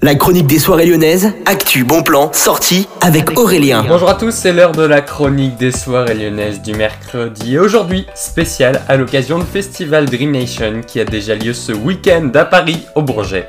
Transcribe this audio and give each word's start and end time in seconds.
La 0.00 0.14
chronique 0.14 0.46
des 0.46 0.60
soirées 0.60 0.86
lyonnaises, 0.86 1.32
actu, 1.44 1.82
bon 1.82 2.04
plan, 2.04 2.32
sortie 2.32 2.86
avec 3.00 3.36
Aurélien. 3.36 3.84
Bonjour 3.88 4.08
à 4.08 4.14
tous, 4.14 4.30
c'est 4.30 4.52
l'heure 4.52 4.70
de 4.70 4.84
la 4.84 5.00
chronique 5.00 5.56
des 5.56 5.72
soirées 5.72 6.14
lyonnaises 6.14 6.62
du 6.62 6.72
mercredi. 6.72 7.56
Et 7.56 7.58
aujourd'hui, 7.58 8.06
spécial 8.14 8.80
à 8.86 8.96
l'occasion 8.96 9.40
du 9.40 9.44
festival 9.44 10.04
Dream 10.04 10.30
Nation 10.30 10.82
qui 10.86 11.00
a 11.00 11.04
déjà 11.04 11.34
lieu 11.34 11.52
ce 11.52 11.72
week-end 11.72 12.30
à 12.36 12.44
Paris, 12.44 12.86
au 12.94 13.02
Bourget. 13.02 13.48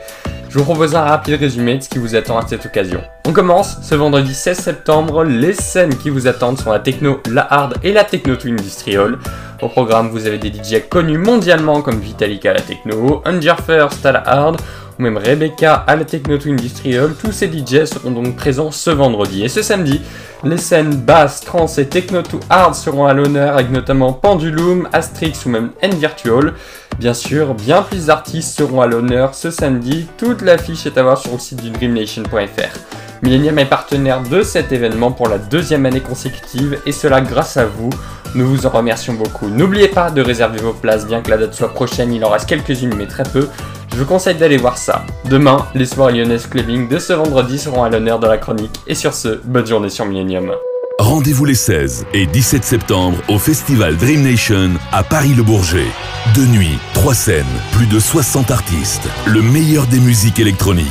Je 0.50 0.58
vous 0.58 0.64
propose 0.64 0.96
un 0.96 1.04
rapide 1.04 1.36
résumé 1.40 1.78
de 1.78 1.84
ce 1.84 1.90
qui 1.90 2.00
vous 2.00 2.16
attend 2.16 2.40
à 2.40 2.48
cette 2.48 2.66
occasion. 2.66 3.02
On 3.28 3.32
commence 3.32 3.78
ce 3.84 3.94
vendredi 3.94 4.34
16 4.34 4.58
septembre. 4.58 5.24
Les 5.24 5.54
scènes 5.54 5.96
qui 5.96 6.10
vous 6.10 6.26
attendent 6.26 6.58
sont 6.58 6.72
la 6.72 6.80
techno, 6.80 7.22
la 7.30 7.46
hard 7.54 7.76
et 7.84 7.94
la 7.94 8.04
techno 8.04 8.36
to 8.36 8.48
industrial. 8.48 9.20
Au 9.62 9.68
programme, 9.68 10.10
vous 10.10 10.26
avez 10.26 10.38
des 10.38 10.50
DJ 10.50 10.88
connus 10.88 11.18
mondialement 11.18 11.82
comme 11.82 12.00
Vitalik 12.00 12.46
à 12.46 12.54
la 12.54 12.62
techno, 12.62 13.22
Under 13.26 13.60
First 13.60 14.06
à 14.06 14.14
la 14.14 14.26
hard 14.26 14.62
ou 14.98 15.02
même 15.02 15.18
Rebecca 15.18 15.74
à 15.86 15.98
la 15.98 16.06
Techno 16.06 16.38
Industrial. 16.46 17.14
Tous 17.22 17.34
ces 17.34 17.48
DJs 17.48 17.88
seront 17.88 18.12
donc 18.12 18.38
présents 18.38 18.72
ce 18.72 18.90
vendredi. 18.90 19.44
Et 19.44 19.50
ce 19.50 19.62
samedi, 19.62 20.00
les 20.46 20.58
scènes 20.58 20.96
basse, 20.96 21.42
trans 21.42 21.68
et 21.78 21.86
techno 21.88 22.22
to 22.22 22.40
hard 22.50 22.74
seront 22.74 23.06
à 23.06 23.14
l'honneur 23.14 23.56
avec 23.56 23.70
notamment 23.70 24.14
Pendulum, 24.14 24.88
Astrix 24.94 25.34
ou 25.46 25.50
même 25.50 25.72
N-Virtual. 25.82 26.54
Bien 26.98 27.14
sûr, 27.14 27.54
bien 27.54 27.82
plus 27.82 28.06
d'artistes 28.06 28.58
seront 28.58 28.80
à 28.80 28.88
l'honneur 28.88 29.36
ce 29.36 29.52
samedi. 29.52 30.08
Toute 30.18 30.42
l'affiche 30.42 30.86
est 30.86 30.98
à 30.98 31.04
voir 31.04 31.18
sur 31.18 31.34
le 31.34 31.40
site 31.40 31.62
du 31.62 31.70
dreamnation.fr. 31.70 32.99
Millennium 33.22 33.60
est 33.60 33.66
partenaire 33.66 34.24
de 34.24 34.44
cet 34.44 34.72
événement 34.72 35.12
pour 35.12 35.28
la 35.28 35.38
deuxième 35.38 35.86
année 35.86 36.00
consécutive 36.00 36.80
et 36.86 36.94
cela 36.94 37.20
grâce 37.20 37.58
à 37.58 37.66
vous. 37.66 37.90
Nous 38.34 38.48
vous 38.48 38.66
en 38.66 38.70
remercions 38.70 39.14
beaucoup. 39.14 39.50
N'oubliez 39.50 39.90
pas 39.90 40.10
de 40.10 40.22
réserver 40.22 40.60
vos 40.60 40.74
places, 40.74 41.06
bien 41.06 41.22
que 41.22 41.30
la 41.30 41.38
date 41.38 41.54
soit 41.54 41.74
prochaine, 41.74 42.14
il 42.14 42.24
en 42.24 42.30
reste 42.30 42.48
quelques-unes 42.48 42.96
mais 42.96 43.08
très 43.08 43.24
peu. 43.24 43.50
Je 43.92 43.98
vous 43.98 44.06
conseille 44.06 44.36
d'aller 44.36 44.58
voir 44.58 44.78
ça. 44.78 45.04
Demain, 45.26 45.66
les 45.76 45.86
soirées 45.86 46.14
lyonnaises 46.14 46.48
clubbing 46.48 46.88
de 46.88 47.00
ce 47.00 47.12
vendredi 47.12 47.58
seront 47.58 47.84
à 47.84 47.90
l'honneur 47.90 48.20
de 48.20 48.28
la 48.28 48.38
chronique. 48.38 48.80
Et 48.88 48.96
sur 48.96 49.14
ce, 49.14 49.40
bonne 49.44 49.68
journée 49.68 49.90
sur 49.90 50.06
Millennium. 50.06 50.54
Rendez-vous 51.00 51.46
les 51.46 51.56
16 51.56 52.08
et 52.14 52.26
17 52.26 52.66
septembre 52.66 53.20
au 53.30 53.40
festival 53.40 53.96
Dream 53.96 54.22
Nation 54.22 54.72
à 54.92 55.02
Paris-le-Bourget. 55.02 55.88
Deux 56.36 56.46
nuits, 56.46 56.78
trois 56.94 57.14
scènes, 57.14 57.46
plus 57.72 57.86
de 57.86 58.02
60 58.02 58.52
artistes. 58.52 59.08
Le 59.26 59.42
meilleur 59.42 59.88
des 59.88 60.02
musiques 60.02 60.40
électroniques. 60.40 60.86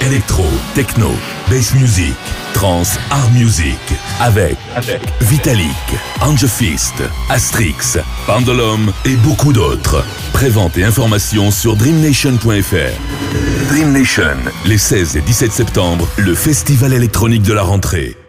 Electro, 0.00 0.46
techno, 0.74 1.10
bass 1.50 1.74
music, 1.74 2.14
trance, 2.54 2.98
art 3.10 3.30
music. 3.32 3.76
Avec, 4.18 4.56
avec 4.74 5.02
Vitalik, 5.20 5.68
Ange 6.22 6.46
Fist, 6.46 7.02
Astrix, 7.28 7.98
Pendulum 8.26 8.90
et 9.04 9.16
beaucoup 9.16 9.52
d'autres. 9.52 10.02
Prévente 10.32 10.78
et 10.78 10.84
informations 10.84 11.50
sur 11.50 11.76
dreamnation.fr. 11.76 13.68
Dream 13.68 13.92
Nation, 13.92 14.38
les 14.64 14.78
16 14.78 15.18
et 15.18 15.20
17 15.20 15.52
septembre, 15.52 16.08
le 16.16 16.34
festival 16.34 16.94
électronique 16.94 17.42
de 17.42 17.52
la 17.52 17.62
rentrée. 17.62 18.19